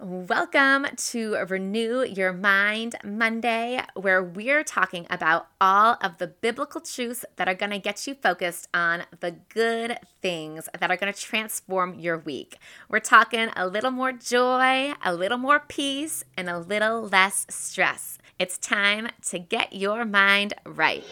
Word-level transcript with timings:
Welcome 0.00 0.86
to 1.08 1.34
Renew 1.48 2.04
Your 2.04 2.32
Mind 2.32 2.94
Monday, 3.02 3.80
where 3.94 4.22
we're 4.22 4.62
talking 4.62 5.08
about 5.10 5.48
all 5.60 5.96
of 6.00 6.18
the 6.18 6.28
biblical 6.28 6.80
truths 6.80 7.24
that 7.34 7.48
are 7.48 7.54
going 7.54 7.72
to 7.72 7.80
get 7.80 8.06
you 8.06 8.14
focused 8.14 8.68
on 8.72 9.02
the 9.18 9.32
good 9.48 9.98
things 10.22 10.68
that 10.78 10.88
are 10.88 10.96
going 10.96 11.12
to 11.12 11.20
transform 11.20 11.98
your 11.98 12.16
week. 12.16 12.58
We're 12.88 13.00
talking 13.00 13.48
a 13.56 13.66
little 13.66 13.90
more 13.90 14.12
joy, 14.12 14.92
a 15.04 15.12
little 15.12 15.38
more 15.38 15.58
peace, 15.66 16.22
and 16.36 16.48
a 16.48 16.60
little 16.60 17.02
less 17.02 17.44
stress. 17.50 18.18
It's 18.38 18.56
time 18.56 19.08
to 19.30 19.40
get 19.40 19.72
your 19.72 20.04
mind 20.04 20.54
right. 20.64 21.02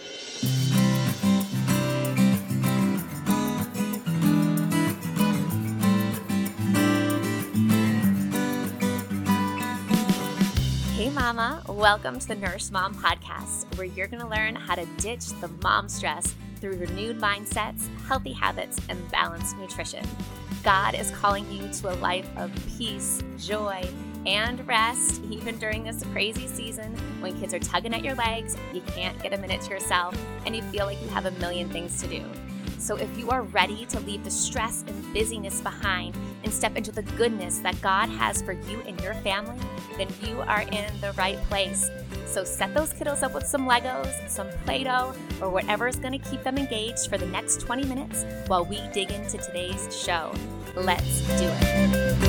Hey, 10.97 11.11
Mama, 11.11 11.63
welcome 11.69 12.19
to 12.19 12.27
the 12.27 12.35
Nurse 12.35 12.71
Mom 12.71 12.95
Podcast, 12.95 13.67
where 13.77 13.87
you're 13.87 14.07
going 14.07 14.23
to 14.23 14.29
learn 14.29 14.55
how 14.55 14.75
to 14.75 14.87
ditch 14.97 15.27
the 15.43 15.49
mom 15.63 15.91
stress 15.91 16.35
through 16.59 16.79
renewed 16.79 17.21
mindsets, 17.21 17.87
healthy 18.07 18.33
habits, 18.33 18.81
and 18.89 19.11
balanced 19.11 19.59
nutrition. 19.59 20.03
God 20.65 20.95
is 20.95 21.11
calling 21.11 21.45
you 21.53 21.71
to 21.71 21.93
a 21.93 21.97
life 21.97 22.27
of 22.39 22.51
peace, 22.79 23.23
joy, 23.37 23.87
and 24.25 24.67
rest, 24.67 25.21
even 25.29 25.59
during 25.59 25.85
this 25.85 26.03
crazy 26.13 26.47
season 26.47 26.97
when 27.21 27.39
kids 27.39 27.53
are 27.53 27.59
tugging 27.59 27.93
at 27.93 28.03
your 28.03 28.15
legs, 28.15 28.57
you 28.73 28.81
can't 28.81 29.23
get 29.23 29.35
a 29.35 29.37
minute 29.37 29.61
to 29.61 29.71
yourself, 29.73 30.19
and 30.47 30.57
you 30.57 30.63
feel 30.63 30.87
like 30.87 31.03
you 31.03 31.09
have 31.09 31.27
a 31.27 31.31
million 31.33 31.69
things 31.69 32.01
to 32.01 32.09
do. 32.09 32.25
So, 32.79 32.97
if 32.97 33.19
you 33.19 33.31
are 33.31 33.43
ready 33.43 33.87
to 33.87 34.01
leave 34.01 34.25
the 34.25 34.31
stress 34.31 34.85
and 34.87 35.15
busyness 35.15 35.61
behind 35.61 36.17
and 36.45 36.53
step 36.53 36.77
into 36.77 36.93
the 36.93 37.03
goodness 37.03 37.59
that 37.59 37.81
God 37.81 38.09
has 38.09 38.43
for 38.43 38.53
you 38.53 38.81
and 38.87 39.01
your 39.01 39.15
family, 39.15 39.59
then 39.97 40.09
you 40.23 40.41
are 40.43 40.63
in 40.63 41.01
the 41.01 41.13
right 41.17 41.37
place. 41.45 41.91
So, 42.27 42.45
set 42.45 42.75
those 42.75 42.93
kiddos 42.93 43.23
up 43.23 43.35
with 43.35 43.47
some 43.47 43.67
Legos, 43.67 44.29
some 44.29 44.49
Play 44.65 44.85
Doh, 44.85 45.15
or 45.41 45.49
whatever 45.51 45.89
is 45.89 45.97
going 45.97 46.19
to 46.19 46.31
keep 46.31 46.43
them 46.43 46.59
engaged 46.59 47.09
for 47.09 47.19
the 47.19 47.27
next 47.27 47.61
20 47.61 47.85
minutes 47.85 48.25
while 48.47 48.65
we 48.65 48.81
dig 48.93 49.11
into 49.11 49.39
today's 49.39 49.89
show. 49.97 50.33
Let's 50.77 51.21
do 51.39 51.49
it. 51.49 52.27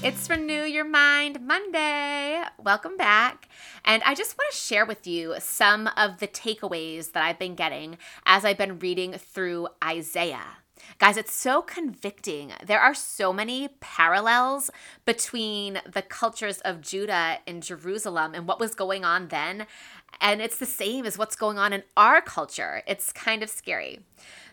It's 0.00 0.30
Renew 0.30 0.64
Your 0.78 0.84
Mind 0.84 1.40
Monday. 1.40 2.40
Welcome 2.56 2.96
back. 2.96 3.48
And 3.84 4.00
I 4.04 4.14
just 4.14 4.38
want 4.38 4.52
to 4.52 4.56
share 4.56 4.86
with 4.86 5.08
you 5.08 5.34
some 5.40 5.90
of 5.96 6.20
the 6.20 6.28
takeaways 6.28 7.10
that 7.10 7.24
I've 7.24 7.40
been 7.40 7.56
getting 7.56 7.98
as 8.24 8.44
I've 8.44 8.58
been 8.58 8.78
reading 8.78 9.14
through 9.14 9.66
Isaiah. 9.82 10.58
Guys, 11.00 11.16
it's 11.16 11.34
so 11.34 11.62
convicting. 11.62 12.52
There 12.64 12.78
are 12.78 12.94
so 12.94 13.32
many 13.32 13.70
parallels 13.80 14.70
between 15.04 15.80
the 15.84 16.02
cultures 16.02 16.58
of 16.58 16.80
Judah 16.80 17.38
and 17.44 17.60
Jerusalem 17.60 18.32
and 18.32 18.46
what 18.46 18.60
was 18.60 18.76
going 18.76 19.04
on 19.04 19.28
then. 19.28 19.66
And 20.20 20.40
it's 20.40 20.58
the 20.58 20.64
same 20.64 21.04
as 21.04 21.18
what's 21.18 21.34
going 21.34 21.58
on 21.58 21.72
in 21.72 21.82
our 21.96 22.20
culture. 22.20 22.82
It's 22.86 23.12
kind 23.12 23.42
of 23.42 23.50
scary. 23.50 23.98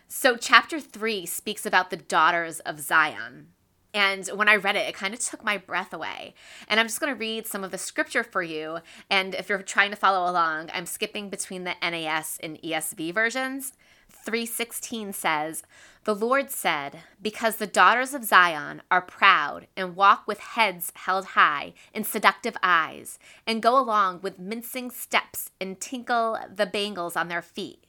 So, 0.08 0.36
chapter 0.36 0.80
three 0.80 1.24
speaks 1.24 1.64
about 1.64 1.90
the 1.90 1.96
daughters 1.96 2.58
of 2.60 2.80
Zion. 2.80 3.50
And 3.96 4.28
when 4.28 4.46
I 4.46 4.56
read 4.56 4.76
it, 4.76 4.86
it 4.86 4.94
kind 4.94 5.14
of 5.14 5.20
took 5.20 5.42
my 5.42 5.56
breath 5.56 5.94
away. 5.94 6.34
And 6.68 6.78
I'm 6.78 6.86
just 6.86 7.00
going 7.00 7.10
to 7.10 7.18
read 7.18 7.46
some 7.46 7.64
of 7.64 7.70
the 7.70 7.78
scripture 7.78 8.22
for 8.22 8.42
you. 8.42 8.80
And 9.08 9.34
if 9.34 9.48
you're 9.48 9.62
trying 9.62 9.88
to 9.88 9.96
follow 9.96 10.30
along, 10.30 10.68
I'm 10.74 10.84
skipping 10.84 11.30
between 11.30 11.64
the 11.64 11.76
NAS 11.80 12.38
and 12.42 12.60
ESV 12.60 13.14
versions. 13.14 13.72
316 14.10 15.14
says, 15.14 15.62
The 16.04 16.14
Lord 16.14 16.50
said, 16.50 16.98
Because 17.22 17.56
the 17.56 17.66
daughters 17.66 18.12
of 18.12 18.24
Zion 18.24 18.82
are 18.90 19.00
proud 19.00 19.66
and 19.78 19.96
walk 19.96 20.26
with 20.26 20.40
heads 20.40 20.92
held 20.94 21.28
high 21.28 21.72
and 21.94 22.06
seductive 22.06 22.56
eyes, 22.62 23.18
and 23.46 23.62
go 23.62 23.78
along 23.78 24.20
with 24.20 24.38
mincing 24.38 24.90
steps 24.90 25.52
and 25.58 25.80
tinkle 25.80 26.38
the 26.54 26.66
bangles 26.66 27.16
on 27.16 27.28
their 27.28 27.40
feet. 27.40 27.86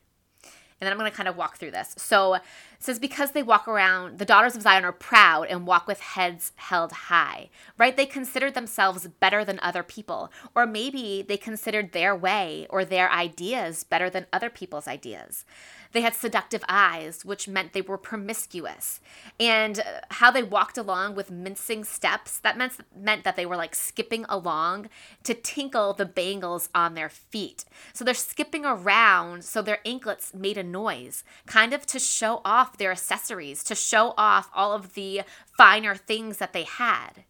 And 0.79 0.85
then 0.85 0.93
I'm 0.93 0.99
going 0.99 1.09
to 1.09 1.17
kind 1.17 1.27
of 1.27 1.35
walk 1.35 1.57
through 1.57 1.71
this. 1.71 1.95
So 1.97 2.37
it 2.77 2.83
says, 2.83 2.99
because 2.99 3.31
they 3.31 3.43
walk 3.43 3.67
around, 3.67 4.19
the 4.19 4.25
daughters 4.25 4.55
of 4.55 4.61
Zion 4.61 4.85
are 4.85 4.91
proud 4.91 5.47
and 5.47 5.65
walk 5.65 5.87
with 5.87 5.99
heads 5.99 6.51
held 6.55 6.91
high, 6.91 7.49
right? 7.77 7.97
They 7.97 8.05
considered 8.05 8.53
themselves 8.53 9.07
better 9.19 9.43
than 9.43 9.59
other 9.61 9.83
people. 9.83 10.31
Or 10.55 10.65
maybe 10.65 11.25
they 11.27 11.37
considered 11.37 11.91
their 11.91 12.15
way 12.15 12.67
or 12.69 12.85
their 12.85 13.11
ideas 13.11 13.83
better 13.83 14.09
than 14.09 14.27
other 14.31 14.49
people's 14.49 14.87
ideas. 14.87 15.43
They 15.91 16.01
had 16.01 16.13
seductive 16.13 16.63
eyes, 16.67 17.23
which 17.25 17.47
meant 17.47 17.73
they 17.73 17.81
were 17.81 17.97
promiscuous. 17.97 18.99
And 19.39 19.79
uh, 19.79 19.83
how 20.11 20.31
they 20.31 20.43
walked 20.43 20.77
along 20.77 21.15
with 21.15 21.31
mincing 21.31 21.83
steps, 21.83 22.39
that 22.39 22.57
meant, 22.57 22.73
meant 22.95 23.23
that 23.23 23.35
they 23.35 23.45
were 23.45 23.55
like 23.55 23.73
skipping 23.73 24.25
along 24.29 24.89
to 25.23 25.33
tinkle 25.33 25.93
the 25.93 26.05
bangles 26.05 26.69
on 26.75 26.93
their 26.93 27.09
feet. 27.09 27.65
So 27.93 28.03
they're 28.03 28.13
skipping 28.13 28.65
around 28.65 29.43
so 29.43 29.61
their 29.61 29.79
anklets 29.85 30.33
made 30.33 30.57
a 30.57 30.63
noise, 30.63 31.23
kind 31.45 31.73
of 31.73 31.85
to 31.87 31.99
show 31.99 32.41
off 32.43 32.66
their 32.75 32.91
accessories, 32.91 33.63
to 33.63 33.75
show 33.75 34.13
off 34.17 34.49
all 34.53 34.73
of 34.73 34.95
the 34.95 35.21
finer 35.57 35.95
things 35.95 36.37
that 36.37 36.51
they 36.51 36.63
had. 36.63 37.23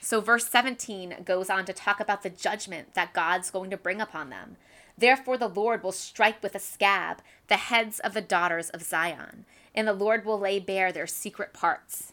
So, 0.00 0.20
verse 0.20 0.48
17 0.48 1.22
goes 1.24 1.48
on 1.48 1.64
to 1.66 1.72
talk 1.72 2.00
about 2.00 2.22
the 2.22 2.30
judgment 2.30 2.94
that 2.94 3.14
God's 3.14 3.50
going 3.50 3.70
to 3.70 3.76
bring 3.76 4.00
upon 4.00 4.30
them. 4.30 4.56
Therefore, 4.98 5.38
the 5.38 5.48
Lord 5.48 5.82
will 5.82 5.92
strike 5.92 6.42
with 6.42 6.54
a 6.54 6.58
scab 6.58 7.22
the 7.48 7.56
heads 7.56 8.00
of 8.00 8.14
the 8.14 8.20
daughters 8.20 8.70
of 8.70 8.82
Zion, 8.82 9.44
and 9.74 9.88
the 9.88 9.92
Lord 9.92 10.24
will 10.24 10.38
lay 10.38 10.58
bare 10.58 10.92
their 10.92 11.06
secret 11.06 11.52
parts. 11.52 12.12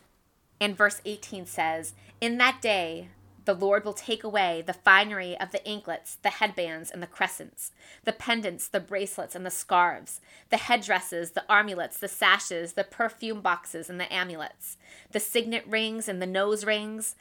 And 0.60 0.78
verse 0.78 1.02
18 1.06 1.48
says, 1.48 1.94
In 2.22 2.38
that 2.38 2.62
day, 2.62 3.10
the 3.46 3.54
Lord 3.54 3.86
will 3.86 3.94
take 3.94 4.24
away 4.24 4.64
the 4.66 4.74
finery 4.74 5.38
of 5.40 5.52
the 5.52 5.66
anklets, 5.68 6.18
the 6.22 6.30
headbands, 6.30 6.92
and 6.92 7.02
the 7.02 7.08
crescents, 7.08 7.72
the 8.04 8.14
pendants, 8.14 8.68
the 8.68 8.80
bracelets, 8.80 9.36
and 9.36 9.46
the 9.46 9.52
scarves, 9.52 10.22
the 10.50 10.58
headdresses, 10.58 11.32
the 11.32 11.44
armlets, 11.50 11.98
the 11.98 12.08
sashes, 12.08 12.74
the 12.74 12.84
perfume 12.84 13.42
boxes, 13.42 13.90
and 13.90 14.00
the 14.00 14.12
amulets, 14.14 14.78
the 15.12 15.20
signet 15.20 15.66
rings 15.68 16.08
and 16.08 16.22
the 16.22 16.28
nose 16.28 16.66
rings, 16.66 17.16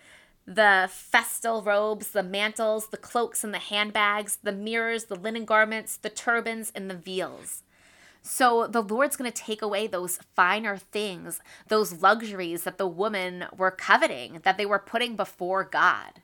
the 0.47 0.89
festal 0.91 1.63
robes, 1.63 2.11
the 2.11 2.23
mantles, 2.23 2.89
the 2.89 2.97
cloaks 2.97 3.45
and 3.45 3.55
the 3.55 3.59
handbags, 3.59 4.39
the 4.43 4.53
mirrors, 4.53 5.05
the 5.05 5.15
linen 5.17 5.45
garments, 5.45 5.97
the 5.97 6.11
turbans, 6.11 6.73
and 6.75 6.91
the 6.91 6.95
veils. 6.95 7.63
So 8.23 8.67
the 8.67 8.83
Lord's 8.83 9.17
going 9.17 9.31
to 9.31 9.43
take 9.43 9.63
away 9.63 9.87
those 9.87 10.19
finer 10.37 10.77
things, 10.77 11.41
those 11.69 12.03
luxuries 12.03 12.65
that 12.65 12.79
the 12.79 12.87
women 12.87 13.47
were 13.57 13.71
coveting, 13.71 14.41
that 14.43 14.59
they 14.59 14.67
were 14.67 14.79
putting 14.79 15.17
before 15.17 15.65
God. 15.65 16.21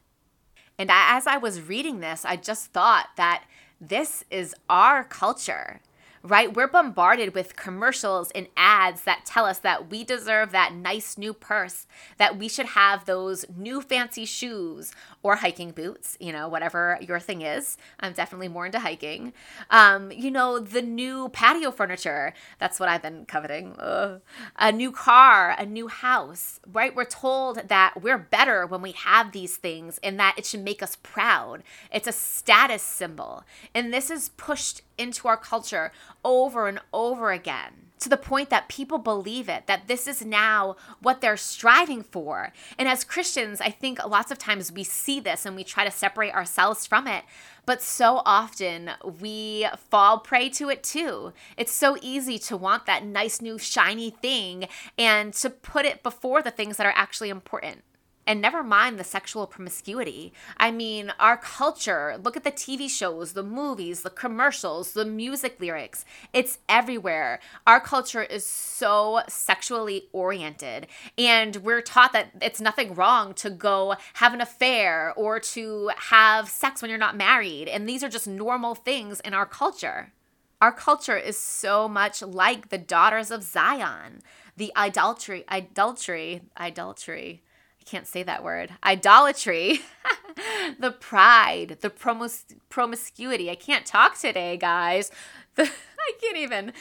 And 0.79 0.91
as 0.93 1.27
I 1.27 1.39
was 1.39 1.63
reading 1.63 2.01
this, 2.01 2.25
I 2.25 2.37
just 2.37 2.73
thought 2.73 3.09
that 3.17 3.45
this 3.81 4.25
is 4.31 4.55
our 4.69 5.05
culture 5.05 5.81
right? 6.27 6.55
We're 6.55 6.69
bombarded 6.69 7.35
with 7.35 7.57
commercials 7.57 8.31
and 8.33 8.49
ads 8.57 9.03
that 9.03 9.25
tell 9.25 9.45
us 9.45 9.59
that 9.61 9.91
we 9.91 10.05
deserve 10.05 10.51
that 10.53 10.75
nice 10.75 11.17
new 11.17 11.33
purse, 11.33 11.87
that 12.19 12.37
we 12.37 12.49
should 12.49 12.67
have 12.67 13.05
those 13.05 13.45
new 13.57 13.81
fancy 13.81 14.25
shoes 14.25 14.93
or 15.23 15.37
hiking 15.37 15.71
boots, 15.71 16.17
you 16.21 16.33
know, 16.33 16.49
whatever 16.49 16.99
your 17.01 17.21
thing 17.21 17.43
is. 17.43 17.77
I'm 18.01 18.13
definitely 18.13 18.49
more 18.49 18.67
into 18.67 18.81
hiking. 18.81 19.33
Um, 19.71 20.11
you 20.11 20.31
know, 20.31 20.59
the 20.59 20.83
new 20.83 21.29
patio 21.31 21.71
furniture. 21.71 22.35
That's 22.59 22.81
what 22.81 22.89
I've 22.89 23.03
been 23.03 23.27
coveting. 23.27 23.77
Ugh. 23.79 24.21
A 24.57 24.73
new 24.73 24.93
car, 24.93 25.55
a 25.59 25.67
new 25.67 25.89
house, 25.89 26.61
right? 26.73 26.95
We're 26.95 27.05
told 27.05 27.69
that 27.69 28.03
we're 28.03 28.19
better 28.19 28.67
when 28.67 28.83
we 28.83 28.93
have 28.93 29.33
these 29.33 29.57
things 29.57 29.99
and 30.03 30.19
that 30.19 30.35
it 30.37 30.47
should 30.47 30.65
make 30.65 30.83
us 30.83 30.97
proud. 31.03 31.63
It's 31.93 32.09
a 32.09 32.13
status 32.13 32.83
symbol. 32.83 33.45
And 33.75 33.93
this 33.93 34.11
is 34.11 34.31
pushed 34.31 34.83
into 34.99 35.29
our 35.29 35.37
culture 35.37 35.93
over 36.25 36.69
and 36.69 36.81
over 36.93 37.31
again 37.31 37.87
to 37.99 38.09
the 38.09 38.17
point 38.17 38.51
that 38.51 38.69
people 38.69 38.99
believe 38.99 39.49
it, 39.49 39.67
that 39.67 39.89
this 39.89 40.07
is 40.07 40.25
now 40.25 40.77
what 41.01 41.21
they're 41.21 41.37
striving 41.37 42.03
for. 42.03 42.53
And 42.79 42.89
as 42.89 43.05
Christians, 43.05 43.61
I 43.61 43.71
think 43.71 44.05
lots 44.07 44.31
of 44.31 44.39
times 44.39 44.71
we 44.71 44.85
see 44.85 45.19
this 45.19 45.47
and 45.47 45.57
we 45.57 45.65
try 45.65 45.85
to 45.85 45.91
separate 45.91 46.35
ourselves 46.35 46.87
from 46.87 47.07
it. 47.07 47.25
But 47.65 47.83
so 47.83 48.23
often 48.25 48.91
we 49.21 49.67
fall 49.91 50.19
prey 50.19 50.51
to 50.51 50.69
it 50.69 50.83
too. 50.83 51.33
It's 51.57 51.73
so 51.73 51.97
easy 52.03 52.39
to 52.41 52.57
want 52.57 52.87
that 52.87 53.05
nice 53.05 53.41
new 53.41 53.59
shiny 53.59 54.11
thing 54.11 54.69
and 54.99 55.33
to 55.35 55.51
put 55.51 55.87
it 55.87 56.03
before 56.03 56.43
the 56.43 56.51
things 56.51 56.77
that 56.77 56.87
are 56.87 56.95
actually 56.95 57.31
important. 57.31 57.83
And 58.27 58.41
never 58.41 58.65
mind 58.65 58.99
the 58.99 59.05
sexual 59.05 59.47
promiscuity. 59.47 60.33
I 60.57 60.73
mean, 60.73 61.13
our 61.21 61.37
culture, 61.37 62.19
look 62.23 62.37
at 62.37 62.43
the 62.43 62.51
TV 62.51 62.91
shows, 62.91 63.35
the 63.35 63.45
movies, 63.45 64.03
the 64.03 64.11
commercials, 64.11 64.93
the 64.93 65.05
music 65.05 65.61
lyrics. 65.61 66.05
It's 66.33 66.59
everywhere. 66.69 67.39
Our 67.67 67.81
culture 67.81 68.23
is 68.23 68.45
so 68.45 69.21
sexually 69.29 70.09
oriented. 70.13 70.89
And 71.17 71.57
we're 71.57 71.83
taught 71.83 72.13
that 72.15 72.33
it's 72.43 72.61
nothing 72.61 72.95
wrong 72.95 73.33
to 73.35 73.49
go 73.49 73.95
have 74.15 74.35
an 74.35 74.41
affair 74.41 75.15
or 75.17 75.39
to 75.39 75.91
have 75.97 76.49
sex 76.49 76.83
when 76.83 76.89
you're 76.89 76.99
not 76.99 77.17
married. 77.17 77.69
And 77.69 77.89
these 77.89 78.03
are 78.03 78.09
just 78.09 78.27
normal 78.27 78.75
things 78.75 79.21
in 79.21 79.35
our 79.35 79.47
culture. 79.47 80.13
Our 80.61 80.73
culture 80.73 81.17
is 81.19 81.37
so 81.37 81.87
much 81.87 82.23
like 82.23 82.71
the 82.71 82.79
daughters 82.79 83.31
of 83.31 83.43
Zion, 83.43 84.23
the 84.57 84.73
idolatry, 84.75 85.45
idolatry, 85.51 86.43
idolatry. 86.59 87.43
Can't 87.87 88.07
say 88.07 88.25
that 88.25 88.43
word. 88.43 88.73
Idolatry, 88.83 89.81
the 90.81 90.91
pride, 90.91 91.79
the 91.81 91.89
promis- 91.89 92.57
promiscuity. 92.69 93.49
I 93.49 93.55
can't 93.55 93.87
talk 93.87 94.19
today, 94.19 94.57
guys. 94.57 95.13
The, 95.55 95.63
I 95.99 96.13
can't 96.21 96.37
even. 96.37 96.73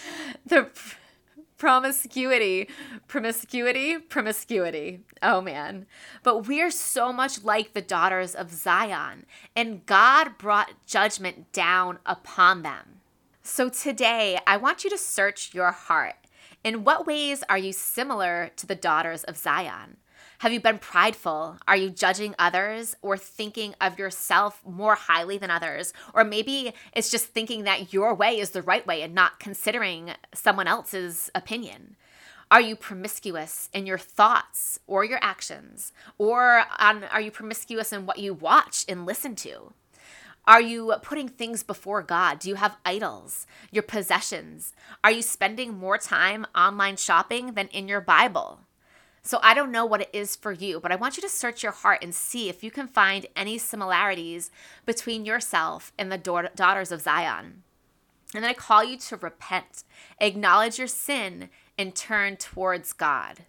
The 0.44 0.68
promiscuity, 1.60 2.68
promiscuity, 3.08 4.00
promiscuity. 4.00 5.02
Oh 5.22 5.42
man. 5.42 5.86
But 6.24 6.48
we're 6.48 6.72
so 6.72 7.14
much 7.14 7.44
like 7.44 7.74
the 7.74 7.84
daughters 7.84 8.34
of 8.34 8.52
Zion, 8.52 9.28
and 9.56 9.86
God 9.86 10.40
brought 10.40 10.74
judgment 10.88 11.52
down 11.52 12.00
upon 12.08 12.64
them. 12.64 13.02
So 13.44 13.70
today, 13.70 14.40
I 14.48 14.58
want 14.58 14.84
you 14.84 14.90
to 14.90 14.98
search 14.98 15.54
your 15.54 15.72
heart. 15.72 16.16
In 16.64 16.84
what 16.84 17.06
ways 17.06 17.44
are 17.48 17.60
you 17.60 17.74
similar 17.74 18.50
to 18.56 18.66
the 18.66 18.74
daughters 18.74 19.24
of 19.24 19.38
Zion? 19.38 19.98
Have 20.40 20.52
you 20.52 20.60
been 20.60 20.80
prideful? 20.80 21.58
Are 21.68 21.78
you 21.78 21.90
judging 21.90 22.36
others 22.38 22.96
or 23.02 23.18
thinking 23.18 23.74
of 23.80 23.98
yourself 23.98 24.62
more 24.66 24.96
highly 24.96 25.38
than 25.38 25.50
others? 25.50 25.94
Or 26.14 26.24
maybe 26.24 26.74
it's 26.94 27.10
just 27.10 27.28
thinking 27.28 27.64
that 27.64 27.94
your 27.94 28.14
way 28.14 28.40
is 28.40 28.50
the 28.50 28.62
right 28.62 28.86
way 28.86 29.02
and 29.02 29.16
not 29.16 29.40
considering 29.40 30.12
someone 30.34 30.68
else's 30.68 31.30
opinion. 31.34 31.96
Are 32.52 32.62
you 32.62 32.76
promiscuous 32.76 33.70
in 33.74 33.86
your 33.86 33.98
thoughts 33.98 34.80
or 34.88 35.04
your 35.04 35.20
actions? 35.22 35.94
Or 36.18 36.66
um, 36.78 37.04
are 37.12 37.22
you 37.22 37.32
promiscuous 37.32 37.92
in 37.92 38.06
what 38.06 38.20
you 38.20 38.34
watch 38.34 38.86
and 38.88 39.06
listen 39.06 39.36
to? 39.38 39.74
Are 40.46 40.62
you 40.62 40.94
putting 41.02 41.28
things 41.28 41.64
before 41.64 42.04
God? 42.04 42.38
Do 42.38 42.50
you 42.50 42.56
have 42.56 42.78
idols, 42.86 43.48
your 43.72 43.82
possessions? 43.82 44.74
Are 45.04 45.10
you 45.10 45.24
spending 45.24 45.76
more 45.76 45.98
time 45.98 46.46
online 46.54 46.98
shopping 46.98 47.54
than 47.54 47.68
in 47.70 47.88
your 47.88 48.02
Bible? 48.02 48.60
So 49.26 49.40
I 49.42 49.56
don't 49.56 49.72
know 49.72 49.88
what 49.88 50.02
it 50.02 50.10
is 50.14 50.36
for 50.36 50.52
you, 50.52 50.80
but 50.80 50.92
I 50.92 50.96
want 50.96 51.18
you 51.18 51.22
to 51.22 51.30
search 51.30 51.64
your 51.64 51.72
heart 51.72 52.04
and 52.04 52.14
see 52.14 52.48
if 52.48 52.64
you 52.64 52.70
can 52.70 52.88
find 52.88 53.26
any 53.36 53.58
similarities 53.58 54.52
between 54.86 55.26
yourself 55.26 55.92
and 55.98 56.12
the 56.12 56.50
daughters 56.56 56.92
of 56.92 57.02
Zion. 57.02 57.64
And 58.36 58.44
then 58.44 58.52
I 58.52 58.54
call 58.54 58.84
you 58.84 58.98
to 58.98 59.18
repent, 59.18 59.84
acknowledge 60.22 60.78
your 60.78 60.88
sin, 60.88 61.50
and 61.76 61.96
turn 61.96 62.38
towards 62.38 62.94
God. 62.94 63.46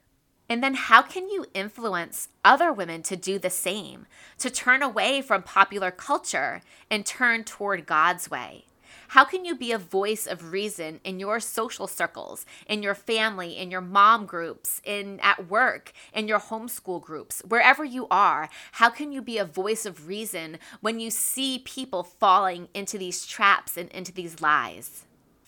And 0.49 0.63
then, 0.63 0.75
how 0.75 1.03
can 1.03 1.29
you 1.29 1.45
influence 1.53 2.29
other 2.43 2.73
women 2.73 3.03
to 3.03 3.17
do 3.17 3.39
the 3.39 3.51
same, 3.51 4.07
to 4.39 4.49
turn 4.49 4.83
away 4.83 5.21
from 5.21 5.43
popular 5.43 5.91
culture 5.91 6.63
and 6.91 7.05
turn 7.05 7.45
toward 7.45 7.85
God's 7.85 8.31
way? 8.31 8.65
How 9.09 9.25
can 9.25 9.45
you 9.45 9.55
be 9.55 9.73
a 9.73 9.79
voice 9.79 10.27
of 10.27 10.53
reason 10.53 11.01
in 11.05 11.21
your 11.21 11.41
social 11.41 11.87
circles, 11.87 12.47
in 12.67 12.83
your 12.83 12.95
family, 12.95 13.57
in 13.57 13.71
your 13.71 13.81
mom 13.81 14.27
groups, 14.27 14.81
in 14.85 15.21
at 15.21 15.49
work, 15.49 15.93
in 16.13 16.29
your 16.29 16.41
homeschool 16.41 17.03
groups, 17.03 17.43
wherever 17.47 17.85
you 17.85 18.07
are? 18.11 18.49
How 18.73 18.91
can 18.91 19.13
you 19.13 19.23
be 19.23 19.39
a 19.39 19.45
voice 19.45 19.87
of 19.87 20.09
reason 20.09 20.59
when 20.81 21.01
you 21.01 21.11
see 21.11 21.61
people 21.61 22.03
falling 22.03 22.69
into 22.75 22.99
these 22.99 23.27
traps 23.27 23.77
and 23.77 23.91
into 23.91 24.13
these 24.13 24.41
lies? 24.41 25.07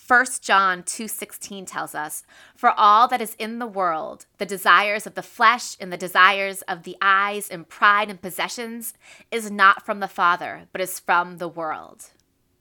1 0.08 0.40
John 0.40 0.82
2:16 0.84 1.66
tells 1.66 1.94
us, 1.94 2.22
"For 2.56 2.70
all 2.70 3.08
that 3.08 3.20
is 3.20 3.34
in 3.34 3.58
the 3.58 3.66
world, 3.66 4.24
the 4.38 4.46
desires 4.46 5.06
of 5.06 5.14
the 5.14 5.22
flesh 5.22 5.76
and 5.78 5.92
the 5.92 5.98
desires 5.98 6.62
of 6.62 6.84
the 6.84 6.96
eyes 7.02 7.50
and 7.50 7.68
pride 7.68 8.08
and 8.08 8.22
possessions 8.22 8.94
is 9.30 9.50
not 9.50 9.84
from 9.84 10.00
the 10.00 10.08
Father, 10.08 10.66
but 10.72 10.80
is 10.80 10.98
from 10.98 11.36
the 11.36 11.46
world." 11.46 12.06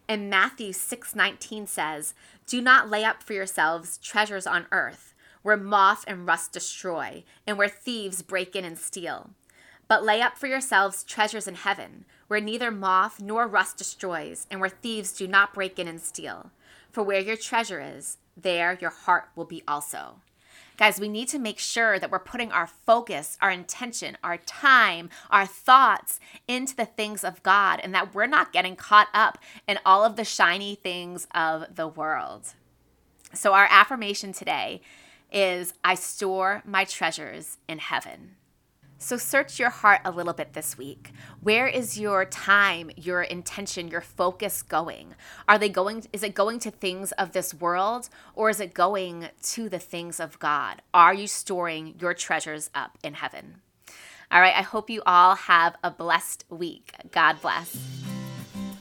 And 0.07 0.29
Matthew 0.29 0.71
6:19 0.71 1.67
says, 1.67 2.13
"Do 2.45 2.61
not 2.61 2.89
lay 2.89 3.03
up 3.03 3.21
for 3.21 3.33
yourselves 3.33 3.97
treasures 3.97 4.47
on 4.47 4.67
earth, 4.71 5.13
where 5.41 5.57
moth 5.57 6.05
and 6.07 6.25
rust 6.25 6.53
destroy, 6.53 7.25
and 7.45 7.57
where 7.57 7.67
thieves 7.67 8.21
break 8.21 8.55
in 8.55 8.63
and 8.63 8.79
steal." 8.79 9.31
But 9.89 10.03
lay 10.03 10.21
up 10.21 10.37
for 10.37 10.47
yourselves 10.47 11.03
treasures 11.03 11.47
in 11.47 11.55
heaven, 11.55 12.05
where 12.27 12.41
neither 12.41 12.71
moth 12.71 13.19
nor 13.19 13.47
rust 13.47 13.77
destroys, 13.77 14.47
and 14.49 14.59
where 14.59 14.69
thieves 14.69 15.13
do 15.13 15.27
not 15.27 15.53
break 15.53 15.77
in 15.79 15.87
and 15.87 16.01
steal. 16.01 16.51
For 16.91 17.03
where 17.03 17.21
your 17.21 17.37
treasure 17.37 17.81
is, 17.81 18.17
there 18.35 18.77
your 18.79 18.89
heart 18.89 19.29
will 19.35 19.45
be 19.45 19.63
also. 19.67 20.21
Guys, 20.77 20.99
we 20.99 21.09
need 21.09 21.27
to 21.27 21.39
make 21.39 21.57
sure 21.57 21.97
that 21.97 22.11
we're 22.11 22.19
putting 22.19 22.51
our 22.51 22.67
focus, 22.67 23.35
our 23.41 23.49
intention, 23.49 24.15
our 24.23 24.37
time, 24.37 25.09
our 25.31 25.47
thoughts 25.47 26.19
into 26.47 26.75
the 26.75 26.85
things 26.85 27.23
of 27.23 27.41
God 27.41 27.79
and 27.83 27.95
that 27.95 28.13
we're 28.13 28.27
not 28.27 28.53
getting 28.53 28.75
caught 28.75 29.07
up 29.11 29.39
in 29.67 29.79
all 29.83 30.05
of 30.05 30.15
the 30.15 30.23
shiny 30.23 30.75
things 30.75 31.27
of 31.33 31.75
the 31.75 31.87
world. 31.87 32.53
So, 33.33 33.53
our 33.53 33.67
affirmation 33.71 34.33
today 34.33 34.81
is 35.31 35.73
I 35.83 35.95
store 35.95 36.61
my 36.63 36.85
treasures 36.85 37.57
in 37.67 37.79
heaven. 37.79 38.35
So 38.99 39.17
search 39.17 39.59
your 39.59 39.69
heart 39.69 40.01
a 40.05 40.11
little 40.11 40.33
bit 40.33 40.53
this 40.53 40.77
week. 40.77 41.11
Where 41.41 41.67
is 41.67 41.99
your 41.99 42.25
time, 42.25 42.89
your 42.95 43.21
intention, 43.21 43.87
your 43.87 44.01
focus 44.01 44.63
going? 44.63 45.13
Are 45.47 45.59
they 45.59 45.69
going 45.69 46.05
is 46.11 46.23
it 46.23 46.33
going 46.33 46.59
to 46.59 46.71
things 46.71 47.11
of 47.13 47.31
this 47.31 47.53
world 47.53 48.09
or 48.33 48.49
is 48.49 48.59
it 48.59 48.73
going 48.73 49.29
to 49.43 49.69
the 49.69 49.79
things 49.79 50.19
of 50.19 50.39
God? 50.39 50.81
Are 50.93 51.13
you 51.13 51.27
storing 51.27 51.95
your 51.99 52.13
treasures 52.13 52.69
up 52.73 52.97
in 53.03 53.15
heaven? 53.15 53.61
All 54.31 54.41
right, 54.41 54.55
I 54.55 54.61
hope 54.63 54.89
you 54.89 55.01
all 55.05 55.35
have 55.35 55.75
a 55.83 55.91
blessed 55.91 56.45
week. 56.49 56.93
God 57.11 57.39
bless. 57.41 57.77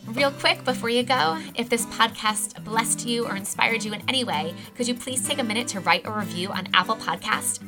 Real 0.09 0.31
quick 0.31 0.65
before 0.65 0.89
you 0.89 1.03
go, 1.03 1.39
if 1.55 1.69
this 1.69 1.85
podcast 1.87 2.65
blessed 2.65 3.07
you 3.07 3.27
or 3.27 3.37
inspired 3.37 3.85
you 3.85 3.93
in 3.93 4.03
any 4.09 4.25
way, 4.25 4.55
could 4.75 4.89
you 4.89 4.95
please 4.95 5.27
take 5.27 5.39
a 5.39 5.45
minute 5.45 5.69
to 5.69 5.81
write 5.81 6.07
a 6.07 6.11
review 6.11 6.49
on 6.49 6.69
Apple 6.73 6.97
Podcast? 6.97 7.61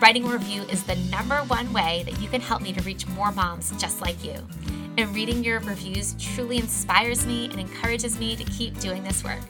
Writing 0.00 0.24
a 0.26 0.28
review 0.28 0.62
is 0.62 0.84
the 0.84 0.94
number 1.10 1.38
one 1.38 1.72
way 1.72 2.04
that 2.04 2.20
you 2.20 2.28
can 2.28 2.40
help 2.40 2.62
me 2.62 2.72
to 2.72 2.80
reach 2.82 3.06
more 3.08 3.32
moms 3.32 3.72
just 3.78 4.00
like 4.00 4.22
you. 4.22 4.46
And 4.96 5.12
reading 5.12 5.42
your 5.42 5.58
reviews 5.60 6.14
truly 6.20 6.58
inspires 6.58 7.26
me 7.26 7.46
and 7.50 7.58
encourages 7.58 8.16
me 8.18 8.36
to 8.36 8.44
keep 8.44 8.78
doing 8.78 9.02
this 9.02 9.24
work. 9.24 9.42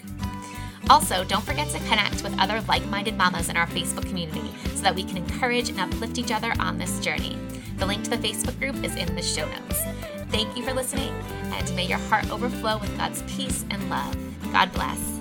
Also, 0.89 1.23
don't 1.25 1.45
forget 1.45 1.69
to 1.69 1.79
connect 1.81 2.23
with 2.23 2.39
other 2.39 2.63
like 2.63 2.87
minded 2.87 3.15
mamas 3.15 3.51
in 3.51 3.59
our 3.59 3.67
Facebook 3.67 4.07
community 4.07 4.51
so 4.75 4.83
that 4.83 4.95
we 4.95 5.05
can 5.05 5.19
encourage 5.19 5.69
and 5.69 5.79
uplift 5.79 6.17
each 6.17 6.33
other 6.33 6.55
on 6.59 6.79
this 6.79 6.99
journey. 7.01 7.37
The 7.77 7.85
link 7.85 8.05
to 8.05 8.11
the 8.11 8.17
Facebook 8.17 8.59
group 8.59 8.83
is 8.83 8.97
in 8.97 9.15
the 9.15 9.23
show 9.23 9.47
notes. 9.47 9.83
Thank 10.31 10.57
you 10.57 10.63
for 10.63 10.73
listening, 10.73 11.13
and 11.45 11.77
may 11.77 11.87
your 11.87 11.99
heart 11.99 12.31
overflow 12.31 12.79
with 12.79 12.97
God's 12.97 13.23
peace 13.23 13.67
and 13.71 13.91
love. 13.91 14.17
God 14.51 14.73
bless. 14.73 15.18